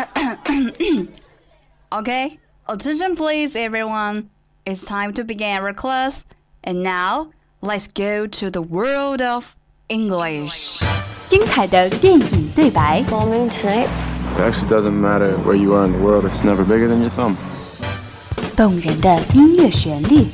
[1.91, 2.35] Okay,
[2.67, 4.29] attention please everyone.
[4.65, 6.25] It's time to begin our class.
[6.63, 7.29] And now,
[7.61, 9.55] let's go to the world of
[9.87, 10.81] English.
[11.29, 13.87] 精彩的电影对白， Bombing tonight?
[14.35, 17.11] It actually doesn't matter where you are in the world, it's never bigger than your
[17.11, 17.35] thumb.
[18.55, 20.25] 动人的音乐旋律，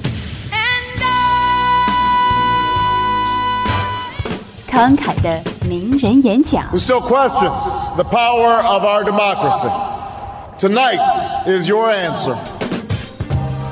[4.69, 7.50] 慷慨的 名人演讲，who still questions
[7.96, 9.68] the power of our democracy.
[10.58, 11.00] Tonight
[11.46, 12.34] is your answer.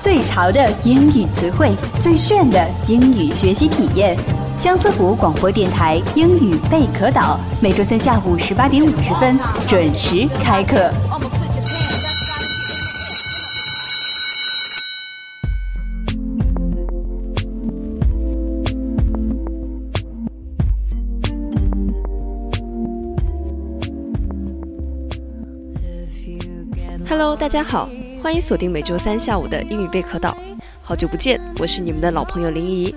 [0.03, 4.17] 最潮的英语词汇，最炫的英语学习体验。
[4.57, 10.93] 相思湖广播电台英语贝壳岛，每周三下午十八点五十分准时开课。
[27.17, 27.89] Hello，大家好，
[28.21, 30.37] 欢迎锁定每周三下午的英语贝壳岛。
[30.83, 32.93] 好久不见，我是你们的老朋友林怡。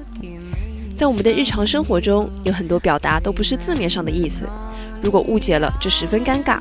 [0.98, 4.48] 在我们的日常生活中，有很多表达都不是字面上的意思，
[5.04, 6.58] 如果误解了，就十分尴尬。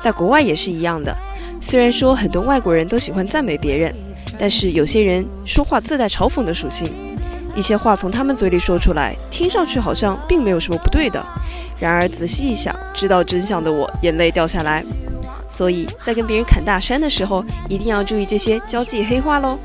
[0.00, 1.12] 在国外也是一样的，
[1.60, 3.92] 虽然说很多外国人都喜欢赞美别人，
[4.38, 6.92] 但是有些人说话自带嘲讽的属性，
[7.56, 11.20] 一些话从他们嘴里说出来，听上去好像并没有什么不对的，
[11.80, 14.84] 然而仔细一想，知道真相的我眼泪掉下来。
[15.54, 19.56] 所以在跟别人侃大山的时候，一定要注意这些交际黑话喽。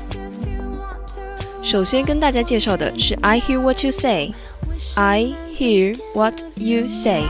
[1.64, 4.32] 首先跟大家介绍的是 I hear what you say。
[4.94, 7.24] I hear what you say。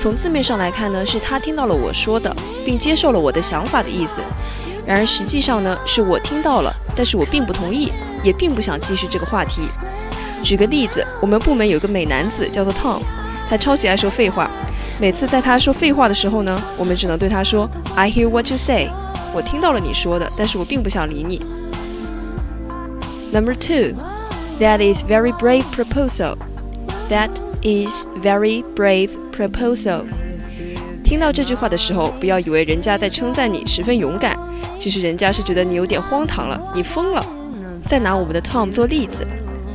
[0.00, 4.22] 从字面上来看呢，是他听到了我说的，并接受了我的想法的意思。
[4.86, 9.62] 然而实际上呢，是我听到了，但是我并不同意，也并不想继续这个话题。
[10.42, 13.02] 举个例子，我们部门有个美男子叫做 Tom，
[13.48, 14.50] 他超级爱说废话。
[15.00, 18.88] 每次在他说废话的时候呢，我们只能对他说 "I hear what you say"，
[19.34, 21.42] 我听到了你说的，但是我并不想理你。
[23.32, 23.98] Number two,
[24.60, 26.36] that is very brave proposal.
[27.10, 27.30] That
[27.62, 30.04] is very brave proposal.
[31.02, 34.38] 听到这句话的时候，不要以为人家在称赞你十分勇敢，
[34.78, 37.26] 其实人家是觉得你有点荒唐了，你疯了。
[37.84, 39.26] 再拿我们的 Tom 做例子。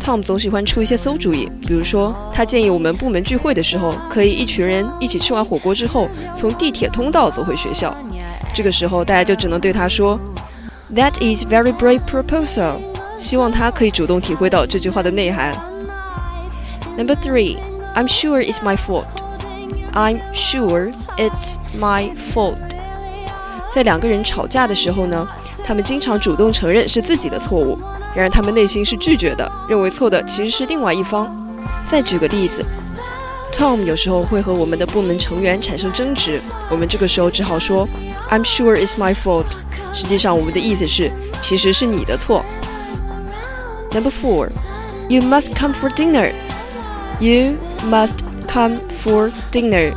[0.10, 7.96] Tom 总喜欢出一些馊主意，比如说，他建议我们部门聚会的时候，可以一群人一起吃完火锅之后，从地铁通道走回学校。
[8.52, 10.20] 这个时候，大家就只能对他说
[10.96, 12.78] ：“That is very brave proposal。”
[13.20, 15.56] 希望他可以主动体会到这句话的内涵。
[16.98, 17.58] Number three,
[17.94, 19.06] I'm sure it's my fault.
[19.94, 22.56] I'm sure it's my fault.
[23.76, 25.28] 在两个人吵架的时候呢，
[25.64, 27.78] 他们经常主动承认是自己的错误。
[28.20, 31.34] 然而他们内心是拒绝的，认为错的其实是另外一方。
[31.90, 32.62] 再举个例子
[33.54, 37.88] ，Tom 有时候会和我们的部门成员产生争执，我们这个时候只好说
[38.30, 39.46] "I'm sure it's my fault"，
[39.96, 41.10] 实际上我们的意思是
[41.40, 42.44] 其实是你的错。
[43.94, 44.52] Number four,
[45.08, 46.34] you must come for dinner.
[47.22, 47.56] You
[47.90, 48.16] must
[48.50, 49.94] come for dinner.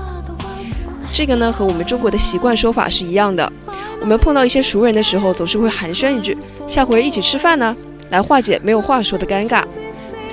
[1.13, 3.53] 这个呢和我们中国的习惯说法是一样的。
[4.01, 7.75] 我们碰到一些熟人的时候，总是会寒暄一句：“下回一起吃饭呢。”
[8.13, 9.65] 来化解没有话说的尴尬，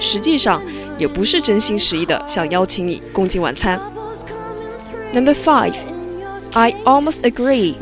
[0.01, 0.61] 实际上
[0.97, 3.79] 也不是真心实意的想邀请你共进晚餐。
[5.13, 5.73] Number five,
[6.51, 7.75] I almost agree.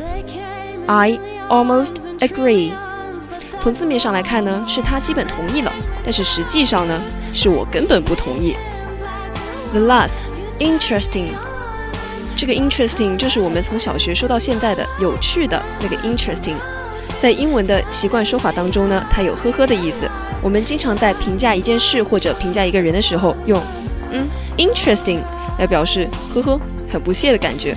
[0.86, 1.18] I
[1.50, 2.70] almost agree.
[3.58, 5.72] 从字面上来看呢，是他基本同意了，
[6.04, 7.02] 但是实际上呢，
[7.34, 8.54] 是我根本不同意。
[9.72, 10.14] The last,
[10.60, 11.30] interesting.
[12.36, 16.54] 这个 interesting 就是我们从小学说到现在的有趣的那个 interesting。
[17.20, 20.08] 在英文的习惯说法当中呢，它有呵呵的意思。
[20.40, 23.60] 我们经常在评价一件事或者评价一个人的时候，用
[24.12, 24.26] 嗯
[24.56, 25.18] interesting
[25.58, 26.60] 来表示呵呵，
[26.92, 27.74] 很不屑的感觉。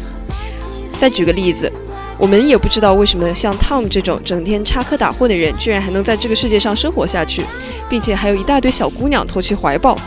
[1.00, 1.72] 再举个例子，
[2.20, 7.44] 我们也不知道为什么像 Tom 这种整天插科打诨的人，居然还能在这个世界上生活下去，
[7.90, 9.98] 并且还有一大堆小姑娘投其怀抱。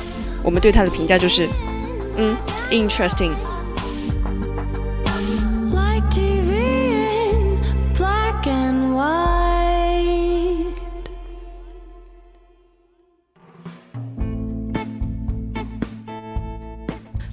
[0.41, 1.49] 我们对他的评价就是
[2.17, 2.37] 嗯
[2.71, 3.33] interesting。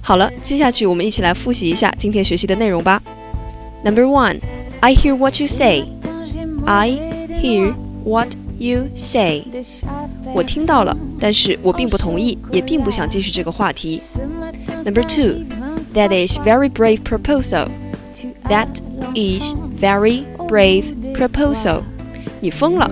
[0.04, 3.00] 好了，接下去我们一起来复习一下今天学习的内容吧。
[3.84, 4.40] Number one,
[4.80, 5.84] I hear what you say.
[6.66, 6.90] I
[7.40, 7.72] hear
[8.04, 8.28] what
[8.58, 9.44] you say.
[10.34, 14.02] 我听到了，但是我并不同意，也并不想继续这个话题。
[14.84, 15.44] Number two,
[15.94, 17.68] that is very brave proposal.
[18.48, 18.68] That
[19.14, 21.82] is very brave proposal.
[22.40, 22.90] 你疯了。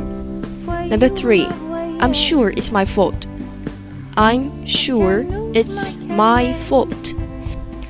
[0.89, 1.49] Number three,
[1.99, 3.27] I'm sure it's my fault.
[4.20, 7.16] I'm sure it's my fault.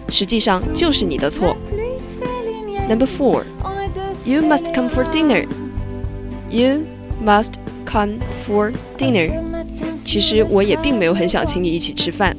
[0.10, 1.56] 实际上就是你的错。
[2.88, 3.44] Number four,
[4.26, 5.48] you must come for dinner.
[6.50, 6.84] You
[7.24, 7.54] must
[7.86, 9.32] come for dinner。
[10.04, 12.36] 其实我也并没有很想请你一起吃饭。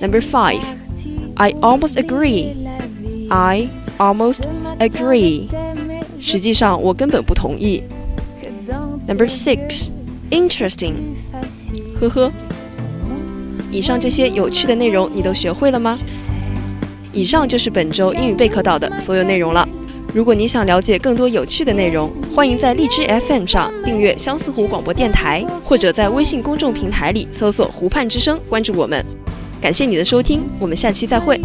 [0.00, 0.60] Number five,
[1.36, 2.54] I almost agree.
[3.28, 3.68] I
[3.98, 4.42] almost
[4.78, 5.48] agree.
[6.20, 7.82] 实际上我根本不同意。
[9.06, 9.90] Number six,
[10.30, 11.16] interesting.
[12.00, 12.32] 呵呵。
[13.69, 15.97] 以上这些有趣的内容你都学会了吗？
[17.13, 19.67] 以上就是本周英语贝壳岛的所有内容了。
[20.13, 29.05] 如果你想了解更多有趣的内容，欢迎在荔枝 FM 上订阅相思湖广播电台，或者在微信公众平台里搜索“湖畔之声”，关注我们。
[29.61, 31.39] 感谢你的收听，我们下期再会。